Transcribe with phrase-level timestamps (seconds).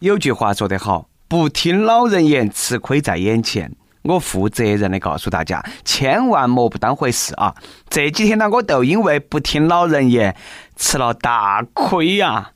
[0.00, 3.74] 有句话说得好，不听老人言，吃亏在眼前。
[4.02, 7.54] 我负责任的告诉大家，千万莫不当回事啊！
[7.90, 10.36] 这几天呢，我都因为不听老人言，
[10.76, 12.52] 吃了大亏呀。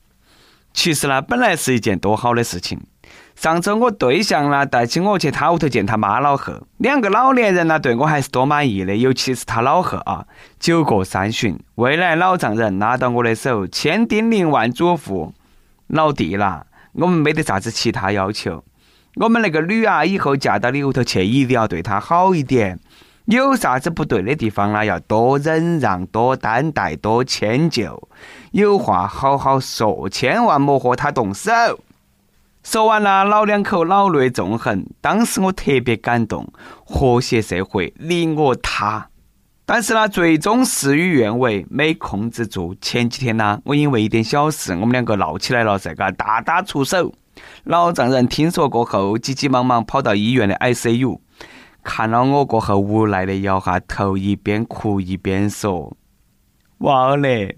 [0.73, 2.81] 其实呢，本来是一件多好的事情。
[3.35, 10.24] 上周我对象呢带起我去他屋头见他妈老汉，两个老年人呢对我还是多满意的，尤其是他老汉啊。
[10.61, 15.33] 酒过三巡，未来老丈人拉到我的手，千叮咛万嘱咐
[15.88, 18.65] ：“老弟啦，我们没得啥子其他要求。”
[19.16, 22.80] 我们那个女啊，以后嫁到你屋头去，一定要对她好一点。
[23.27, 24.85] 有啥子不对的地方呢？
[24.85, 28.09] 要多忍让，多担待，多迁就。
[28.52, 31.52] 有话好好说，千万莫和她动手。
[32.63, 34.87] 说完了，老两口老泪纵横。
[35.01, 36.51] 当时我特别感动，
[36.85, 39.09] 和谐社会，你我他。
[39.65, 42.75] 但是呢，最终事与愿违，没控制住。
[42.80, 47.12] 前几天呢，我因为一点小事，我们两个闹起来了，噻，嘎，大打出手。
[47.65, 51.21] 老丈人听说过后，急急忙忙跑到医院的 ICU，
[51.83, 55.96] 看了我过后，无奈的摇下头，一边哭一边说
[56.79, 57.57] ：“娃儿嘞，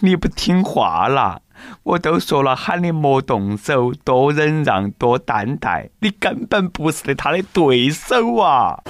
[0.00, 1.40] 你不听话啦！
[1.82, 8.82] 我都说了，喊你莫动手，多忍让，多担待，你根本不是他的对手啊！”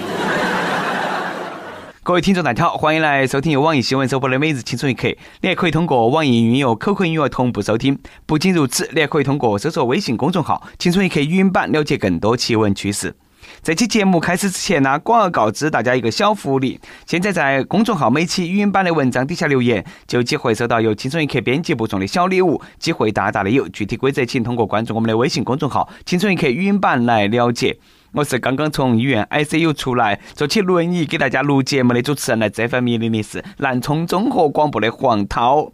[2.07, 5.09] 各位听众大家好，欢迎来收听由网易新闻首播的《每日轻松一刻》。
[5.41, 7.99] 你也可以通过网易云音乐、QQ 音乐同步收听。
[8.27, 13.13] 不仅如此，你还可以通过搜索微信公众号“轻松一刻”语音版了解更多奇闻趣事。
[13.61, 23.69] 这期节目开始之前呢，广而告知大家一个小福利：现在在公众号每期语音版的文章底下留言，就有机会收到由轻松一刻编辑部送的小礼物，机会大大的有。
[23.71, 27.77] 具体规则请通过关注我们的微信公众号“轻松一刻”语音版来了解。
[28.17, 32.39] 我是刚刚从医院 ICU 出来，坐起轮椅给大家录节目的主持人。
[32.39, 35.71] 来这份命令的是南充综合广播的黄涛。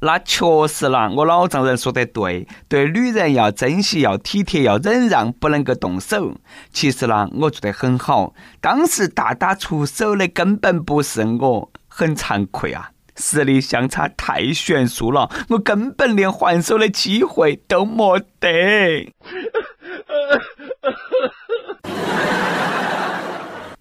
[0.00, 6.34] 那确实啦，我老丈人说得对，对女人要珍惜，要体贴，要忍让，不能够动手。
[6.70, 8.34] 其实呢，我做得很好。
[8.60, 19.10] 当时大打出手的根本不是我，很惭愧啊，实力相差太悬殊了，我根本连还手的机会都没得。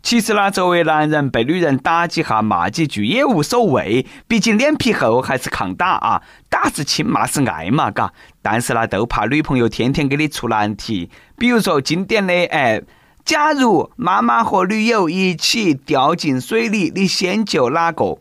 [0.07, 6.21] 其实呢，作为男人，被女人打几下、骂几句也无所谓，毕竟脸皮厚还是抗打啊。
[6.49, 8.13] 打是亲，骂是爱嘛，嘎。
[8.41, 12.81] 但是呢，都怕女朋友天天给你出难题，比如说经典的，哎，
[13.25, 18.17] 假如妈妈和女友一起掉进水里，你先救哪个？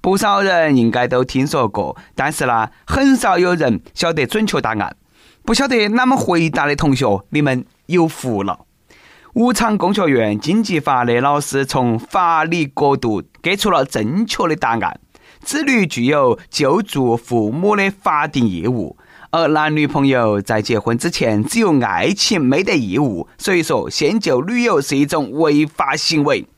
[0.00, 4.96] 不少人应该都听说过，但是呢，很少有人晓得准确答案。
[5.44, 8.60] 不晓得哪么回答的同学，你们有福了。
[9.34, 15.00] 武昌工学院经济法的老师从法理角度给出了正确的答案：
[15.40, 18.96] 子女具有救助父母的法定义务，
[19.30, 26.48] 而男女朋友在结婚之前只有爱情没得义务，所以说先救女友是一种违法行为。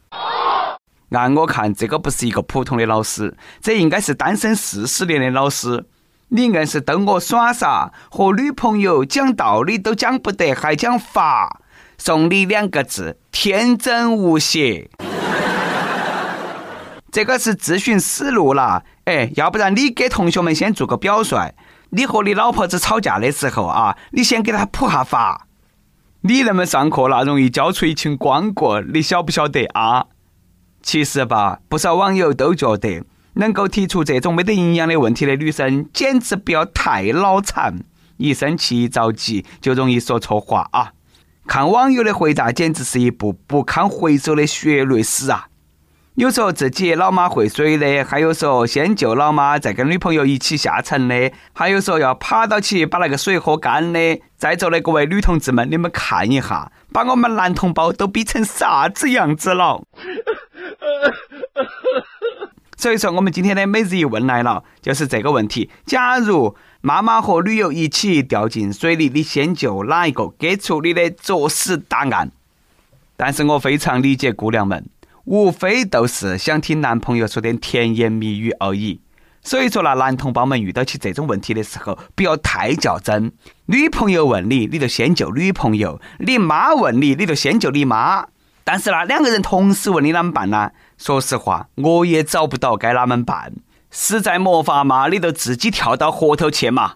[1.10, 5.84] 按我看，这个不是一个普通的老师，这应该是单身四十年的老师。
[6.28, 7.92] 你硬是逗我耍啥？
[8.10, 11.60] 和女朋友讲道理都讲不得，还讲法？
[12.04, 14.90] 送你两个字：天真无邪。
[17.12, 18.82] 这个是咨询思路了。
[19.04, 21.54] 哎，要不然你给同学们先做个表率。
[21.90, 25.46] 你和你老婆子吵架的时候啊，你先给她普下法。
[26.22, 30.06] 你那么上课那容易教出一群光棍，你晓不晓得啊？
[30.82, 37.78] 其实吧，不少网友都觉得，能够提出这种没得营养的问题的女生，简直不要太脑残。
[38.16, 40.90] 一生气、一着急，就容易说错话啊。
[41.46, 45.48] 看网友的回答，简直是一部不堪回首的血泪史啊！
[46.14, 54.20] 有说自己老妈会水的，还有说先救老妈再跟女朋友一起下沉的，还有说要爬到起把那个水喝干的。
[54.36, 59.82] 在座的各位女同志们，你们看一下，把我们男同胞都逼成啥子样子了？
[62.76, 70.34] 所以说，我们今天的每日一问来了，就是这个问题：假如妈妈和女友一起掉进水里，你先救哪一个？
[70.36, 72.32] 给出你的作死答案。
[73.16, 74.84] 但是我非常理解姑娘们，
[75.24, 79.00] 无非都是想听男朋友说点甜言蜜语而已。
[79.44, 83.30] 所以说，那男同胞们遇到起这种问题的时候，不要太较真。
[83.66, 88.26] 女朋友问你，你就先救女朋友；你妈问你，你就先救你妈。
[88.64, 90.72] 但是呢，两个人同时问你啷么办呢？
[90.98, 93.52] 说实话，我也找不到该啷么办。
[93.94, 96.94] 实在没法嘛，你就自己跳到河头去嘛。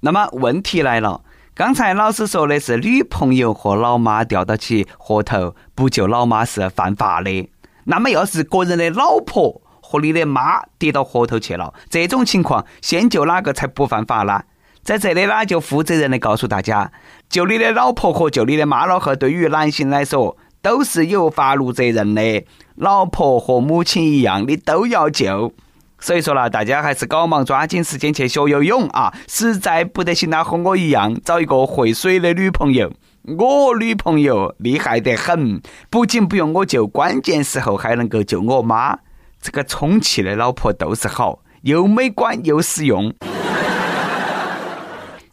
[0.00, 1.22] 那么问题来了，
[1.54, 7.50] 刚才老师说的是女朋友和老妈掉到起河头，不救老妈是犯法的。
[7.84, 14.42] 那么要是个人的老婆和你的妈跌到河头去了，这种情况先救哪个才不犯法呢？
[14.82, 16.92] 在这里呢，就负责任的告诉大家，
[17.30, 20.36] 救你的老婆和救你的妈老汉，对于男性来说
[20.66, 22.44] 都是有法律责任的。
[22.74, 25.52] 老婆和母亲一样，你都要救。
[26.00, 29.14] 所以说了，大家还是搞忙抓紧时间去学游泳啊！
[29.28, 32.92] 实在不得行了，和我一样找一个会水的女朋友。
[33.38, 38.98] 我女朋友厉害得很，不仅不用我救，关键时候还能够救我妈。
[39.40, 43.14] 这个充气的老婆都是好，又美观又实用。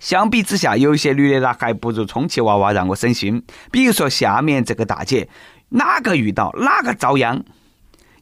[0.04, 3.42] 相比之下，有些女的呢，还不如充气娃娃让我省心。
[3.72, 5.30] 比如说下面这个大姐，
[5.70, 7.42] 哪个遇到哪个遭殃。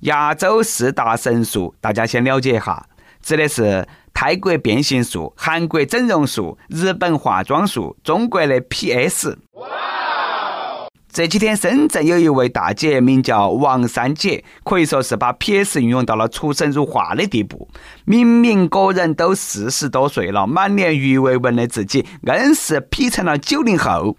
[0.01, 2.85] 亚洲四大神术，大家先了解一下，
[3.23, 9.35] 指的是泰国变形术、韩国整容术、日本化妆术、中国的 PS。
[11.13, 17.67] 这几天深圳有一位大姐，名叫王三姐，可以说是把 PS 运用到了出神入化的地步。
[18.05, 24.15] 明明个人都四十多岁了，满脸鱼尾纹的自己，硬是 P 成了九零后。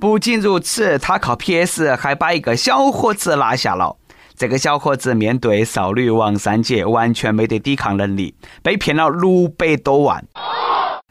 [0.00, 3.96] 不仅如此，她靠 PS 还把一个小伙子拿下了。
[4.34, 8.34] 这个小伙子面对少女王三姐，完全没得抵抗能力，
[8.64, 10.24] 被骗了六百多万。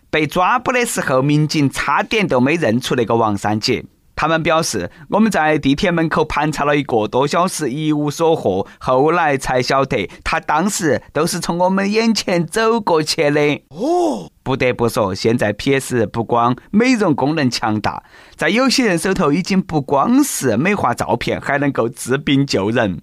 [0.10, 3.86] 被抓捕的时候，民警差点都没认出那个王三姐。
[4.22, 13.42] 他们表示，我们在地铁门口盘查了一个多小时，一无所获，后来才晓得，他当时都是从我们眼前走过去的。
[13.70, 18.04] 哦，不得不说，现在 PS 不光美容功能强大，
[18.36, 23.02] 在有些人手头已经不光是美化照片，还能够治病救人。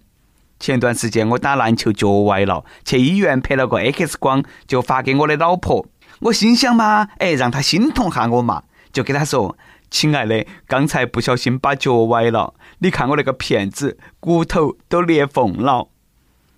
[0.60, 5.84] 前段时间我打篮球脚崴了，去医院拍了个 X 光，就发给我的老婆。
[6.20, 8.62] 我心想嘛，哎，让她心痛下我嘛，
[8.92, 9.56] 就给她说
[9.90, 15.88] ：“亲爱的，刚才不小心把脚崴了，你看我那个片子，骨头都裂缝了。”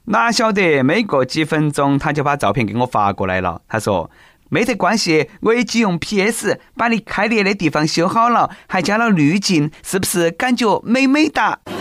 [0.07, 3.63] 哪晓得没过几分钟，他就把照片给我发过来了。
[3.69, 4.11] 他说
[4.51, 11.61] ：“没得关系，我已经用 PS 把你开裂的地方修好了，还加了滤镜，是不是感觉美美哒？”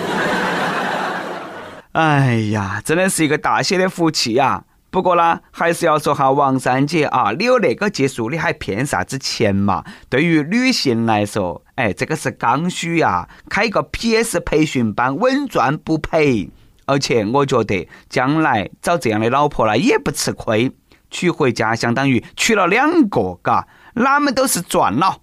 [1.94, 4.66] 哎呀，真的是一个大写的福气呀！
[4.92, 9.84] 不过呢，还是要说哈王三姐啊，你有那个技术，你还骗啥子钱嘛？
[10.10, 16.50] 对于女性来说，哎，这个是刚需呀，开个 PS 培训班稳赚不赔。
[16.88, 20.72] 而且我觉得将来找这样的老婆呢，也不吃亏，
[21.12, 25.18] 娶回家相当于娶了两个，嘎，哪们都是赚了。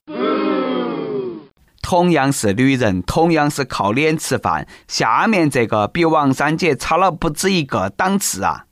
[1.82, 8.66] 同样是女人，同样是靠脸吃饭，下面这个比王三姐差了不止一个档次啊！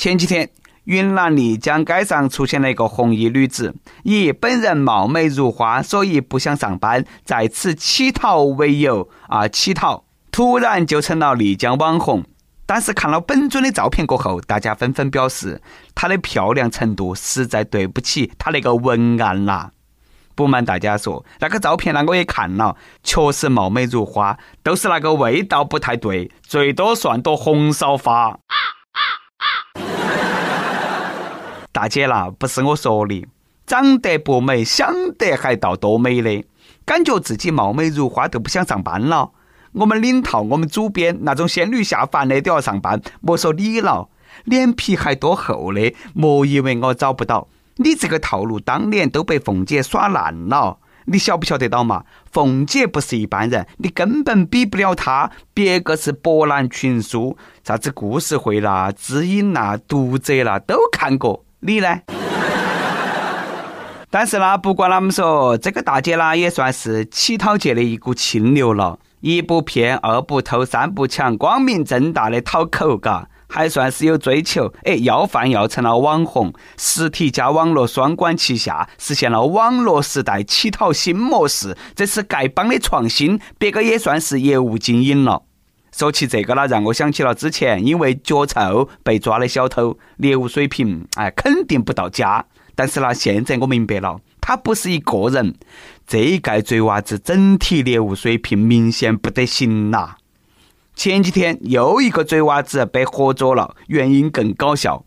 [0.00, 0.48] 前几天，
[0.84, 12.24] 云南丽江街上出现了一个红衣女子，以本人貌美如花，所以不想上班，在此乞讨为由啊乞讨，突然就成了丽江网红。
[12.64, 15.60] 但是看了本尊的照片过后，大家纷纷表示，
[15.94, 19.72] 她的漂亮程度实在对不起她那个文案啦。
[20.34, 28.38] 不瞒大家说，那个照片呢，我也看了，确实貌美如花，都是那个味道不太对，最多算朵红烧花。
[31.72, 33.26] 大姐啦，不是我说的，
[33.64, 36.44] 长得不美，想得还倒多美的，
[36.84, 39.30] 感觉自己貌美如花都不想上班了。
[39.72, 44.08] 我们领套，我们主编那种仙女下凡的都要上班，莫说你了，
[44.44, 47.46] 脸皮还多厚的，莫以为我找不到。
[47.76, 52.04] 你这个套路当年都被凤姐耍烂了，你晓不晓得到嘛？
[52.32, 55.30] 凤姐不是一般人，你根本比不了她。
[55.54, 62.00] 别个是博览群书，啥子故事会啦、知音啦、读者啦都看过，你呢？
[64.08, 73.28] 但是呢，不管啷么说，这个大姐呢也算是乞讨界的一股清流了，一不骗，二不偷，三不抢，光明正大的讨口，嘎。
[73.52, 85.42] 还算是有追求，哎，要饭要成了网红，实体加网络双管齐下，实现了网络时代乞讨新模式，这是丐帮的创新，别个也算是业务精英了。
[85.92, 92.44] 说起这个呢，让我想起了之前因为脚臭被抓的小偷，猎物水平哎肯定不到家。
[92.74, 95.54] 但是呢，现在我明白了，他不是一个人，
[96.06, 100.16] 这一届贼娃子整体猎物水平明显不得行呐。
[100.94, 105.04] 前几天又一个贼娃子被活捉了，原因更搞笑。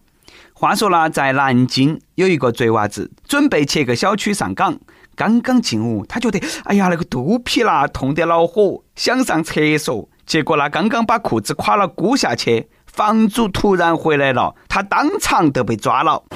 [0.54, 4.80] 话说呢，在南京有一个贼娃子准备去个小区上岗，
[5.16, 16.24] 刚刚进屋，他觉得哎呀那个肚皮啦痛得恼火，想上厕所，结果呢刚刚把裤子垮了箍下去，房主突然回来了，他当场都被抓了。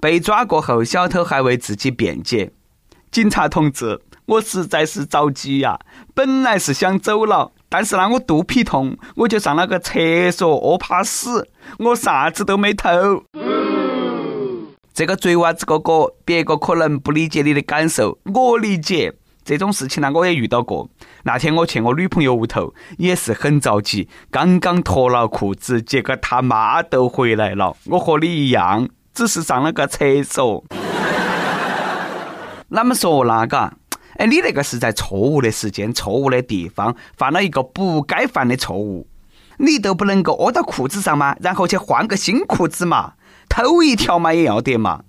[0.00, 2.52] 被抓过后，小偷还为自己辩解
[3.10, 5.78] ：“警察同志。”我实在是着急呀，
[6.14, 11.46] 本来是想走了，但是呢，我肚皮痛，我就上了个厕所，屙怕屎，
[11.78, 12.88] 我啥子都没偷。
[14.94, 19.12] 这个贼娃子哥哥，别个可能不理解你的感受，我理解。
[19.44, 20.88] 这种事情呢，我也遇到过。
[21.24, 27.76] 那天我去我女朋友屋头，也是很着急，刚刚脱了裤子，结果他妈都回来了。
[27.84, 30.64] 我和你一样，只是上了个厕所。
[32.68, 33.70] 那么说那个，
[34.16, 39.06] 哎，你那个是在错误的时间、错误的地方犯了一个不该犯的错误，
[39.58, 41.36] 你都不能够屙到裤子上吗？
[41.40, 43.12] 然后去换个新裤子嘛，
[43.50, 45.02] 偷一条嘛也要得嘛。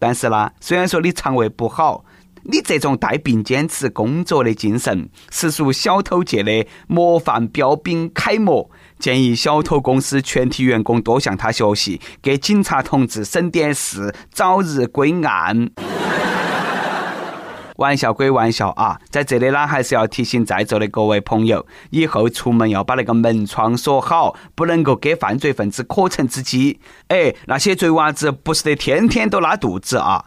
[0.00, 2.04] 但是呢，虽然说你肠胃不好。
[2.48, 8.70] 你这种带病坚持工作的精神，实属小偷界的模范标兵楷模。
[8.98, 15.70] 建议小偷公司全体员工多向他学习，给警察同志省点事，早日归案。
[17.76, 26.78] 玩笑归玩笑啊，在这里呢，还是要提醒在座的各位朋友，以后出门要把那个门窗锁好，不能够给犯罪分子可乘之机。
[27.08, 30.24] 哎，那些贼娃子不是得天天都拉肚子啊！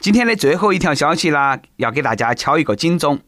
[0.00, 3.20] 今天的最后一条消息啦，要给大家敲一个警钟。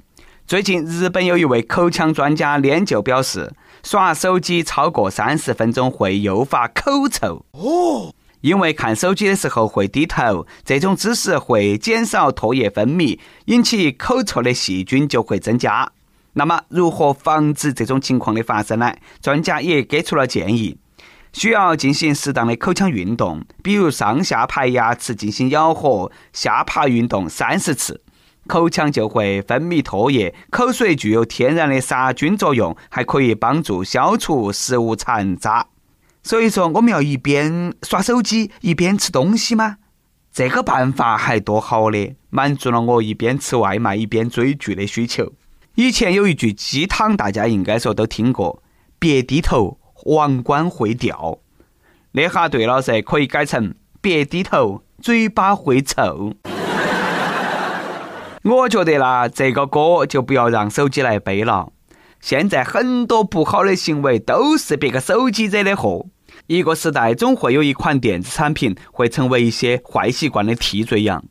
[0.46, 3.52] 最近，日本有一位口腔专家研究表示，
[3.82, 7.44] 耍手机超过三十分钟会诱发口臭。
[7.50, 15.92] 哦，因为看手机的时候会低头，这种姿势会减少唾液分泌，引起口臭的细菌就会增加。
[16.32, 18.94] 那么，如何防止这种情况的发生呢？
[19.20, 20.78] 专家也给出了建议。
[21.32, 28.02] 需要进行适当的口腔运动，比如上下排牙齿进行咬合，下爬运动三十次，
[28.46, 30.34] 口腔就会分泌唾液。
[30.50, 35.66] 口水具有天然的杀菌作用，还可以帮助消除食物残渣。
[36.22, 39.78] 所以说，我们要一边耍手机一边吃东西吗？
[40.32, 45.32] 这个办法还多好的，满足了我一边吃外卖一边追剧的需求。
[45.74, 48.62] 以前有一句鸡汤，大家应该说都听过：
[48.98, 49.78] 别低头。
[50.04, 51.38] 王冠会掉，
[52.12, 56.34] 那哈对了噻，可以改成别低头，嘴巴会臭。
[58.42, 61.68] 我觉得啦，这个锅就不要让手机来背了。
[62.20, 66.06] 现在很多不好的行为都是别个手机惹的祸。
[66.46, 71.24] 一个时代总会有一款电子产品会成为一些坏习惯的替罪羊。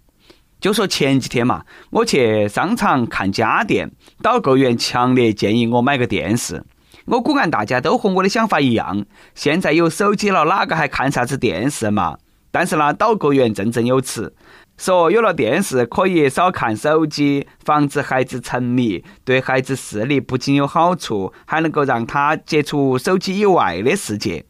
[0.60, 6.64] 就说前几天嘛，我去商场看家电，导购员强烈建议我买个电视。
[7.06, 9.06] 我估按大家都和我的想法一样，
[9.36, 12.18] 现在有手机了，哪个还看啥子电视嘛？
[12.52, 14.34] 但是呢，导购员振振有词，
[14.78, 24.46] 说有了电视可以少看手机，防止孩子沉迷，对孩子视力不仅有好处，还能够让他接触手机以外的世界。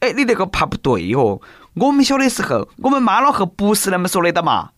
[0.00, 1.40] 哎，你那个怕不对哦！
[1.74, 4.70] 我们小的时候，我们妈老汉不是那么说的的嘛。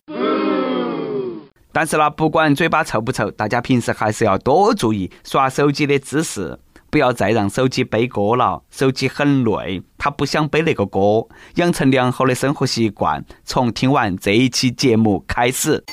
[1.71, 6.59] 但是呢，不管嘴巴臭不臭，大家平时还是要多注意刷手机的姿势。
[6.93, 11.27] 不要再让手机背锅了，手机很累，他不想背那个锅。
[11.55, 15.83] 养成良好的生活习惯，从听完这一期节目开始。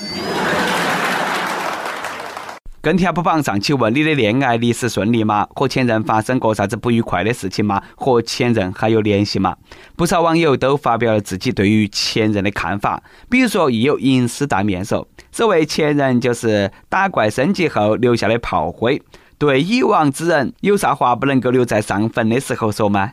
[2.82, 5.46] 跟帖不榜上，请问你的恋爱历史顺利吗？
[5.54, 7.82] 和前任发生过啥子不愉快的事情吗？
[7.96, 9.56] 和前任还有联系吗？
[9.96, 19.00] 不少网友都发表了自己对于前任的看法，比如说亦有吟诗大面说：“所谓前任，就是打怪升级后留下的炮灰。”
[19.40, 23.12] 对已亡之人，有啥话不能够留在上坟的时候说吗？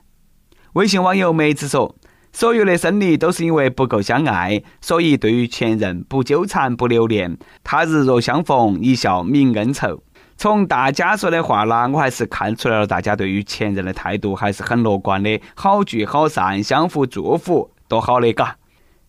[0.73, 1.95] 微信网友梅子说
[2.33, 10.03] ：“所有的生离都是因为不够相爱，所以对于前任不纠缠不留恋，他日若相逢，一笑泯恩仇。”
[10.35, 18.57] 从大家说的话呢，我还是看出来了，大家对于前任的态度还是很乐观的，好聚好散，相互祝福，多好的嘎！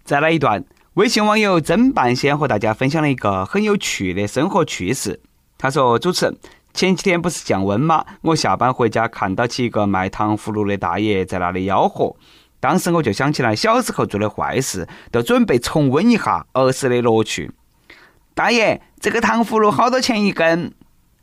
[0.05, 5.21] 再来一段，微信网友曾半仙和大家分享了一个很有趣的生活趣事。
[5.59, 6.37] 他说：“主持人。”
[6.75, 8.05] 前几天不是降温吗？
[8.23, 12.15] 我下班回家看到起一个卖糖葫芦的大爷在那里吆喝，
[12.61, 17.51] 当时我就想起来小时候做的坏事，都准备重温一下儿时的乐趣。
[18.35, 20.73] 大爷，这个糖葫芦好多钱一根？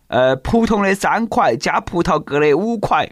[0.08, 3.10] 呃，普通的三块，加葡萄格的五块。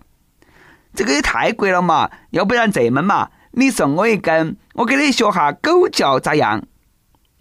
[0.94, 2.12] 这个也太贵了嘛！
[2.32, 6.62] 要不然这么嘛，你送我一根，我给你学下狗叫咋样？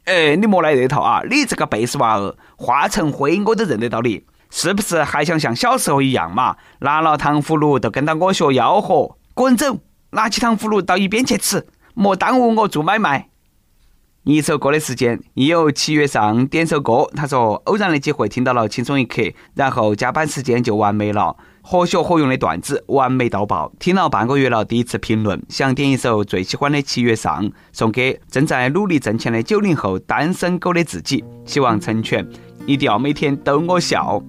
[0.05, 1.21] 哎，你莫来这套啊！
[1.29, 4.25] 你这个背时娃儿，化成灰我都认得到你。
[4.55, 6.57] 是不是还想像小时候一样嘛？
[6.81, 9.79] 拿了糖葫芦都跟到我学吆喝，滚走！
[10.11, 13.31] 拿起糖葫芦到一边去吃，莫耽误我做买卖。
[14.25, 19.23] 一首歌的时间，亦有七月上点首歌，他说偶然的机会听到了轻松一刻，
[19.55, 23.73] 然后加班时间就完美了，活学活用的段子完美到爆。
[23.81, 32.25] 听了半个月了，第一次评论，想点一首最喜欢的七月上，送给正在努力挣钱的九零后单身狗的自己，希望成全，
[32.67, 34.23] 一定要每天逗我笑。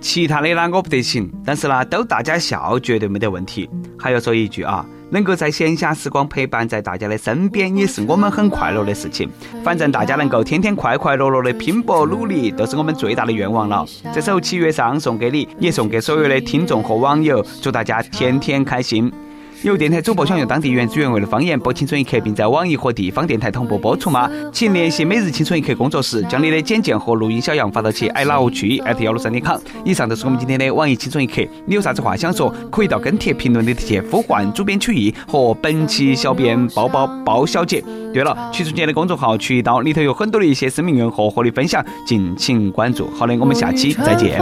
[0.00, 3.68] 其他的呢我不得行，但是呢逗大家笑绝对没得问题。
[3.98, 9.28] 还要说一句啊，能够在闲暇时光陪伴在大家的身边，也是我们很快乐的事情。
[9.64, 13.84] 反正大家能够天天快快乐乐的拼搏努力，都是我们最大的愿望了。
[14.14, 19.12] 这首《七月上》送给你，也送给所有的听众和网友，祝大家天天开心。
[19.66, 24.30] 有电台主播想用当地原汁原味的方言播《青春一刻》，并在网易和地方电台同步播出吗？
[24.52, 29.58] 请联系每日青春一刻工作室，将你的简介和录音小样发到其 i love 区 at 幺六三点 com。
[29.84, 37.82] 以上就是我们今天的网易青春一刻，你有啥子话想说，可以到跟帖评论里去呼唤主编曲艺和本期小编包包包小姐。
[38.14, 43.10] 对了，曲中间的公众号曲一刀里头有很多的一些生命愿和和你分享，敬请关注。
[43.10, 44.40] 好的，我们下期再见。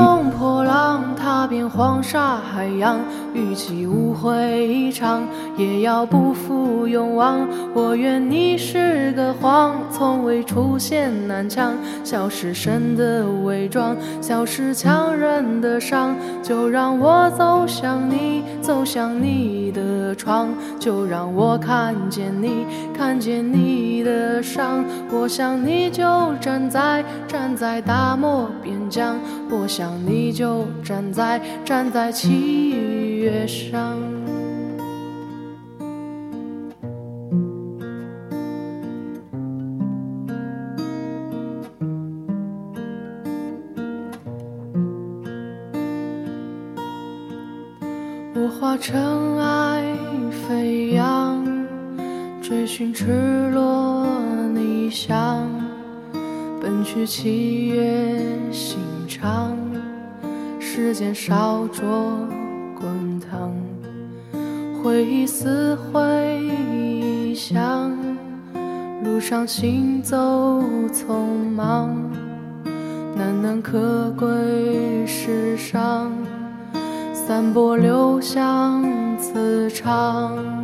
[1.17, 2.99] 踏遍黄沙海洋，
[3.35, 5.27] 与其误会一场，
[5.57, 7.47] 也要不负勇往。
[7.75, 16.15] 我愿你是个谎，从未出现南墙，笑是神的伪装，笑是强忍的伤。
[16.43, 20.49] 就让我走向你，走向你的窗，
[20.79, 24.85] 就让我看见你，看见你的伤。
[25.11, 29.17] 我想你就站在站在大漠边疆，
[29.51, 31.05] 我想你就站。
[31.15, 32.31] 在站在七
[33.25, 33.99] 月上，
[48.35, 49.97] 我化尘埃
[50.47, 51.43] 飞扬，
[52.43, 53.07] 追寻赤
[53.55, 54.07] 裸
[54.53, 55.49] 逆翔，
[56.61, 58.21] 奔去七月
[58.53, 58.77] 心
[59.09, 59.57] 肠。
[60.61, 62.29] 时间烧灼，
[64.95, 67.91] 回忆撕回想，
[69.03, 70.17] 路上行走
[70.93, 71.93] 匆忙，
[73.17, 76.13] 难能可贵世上，
[77.13, 78.85] 散播留香
[79.19, 80.64] 磁场。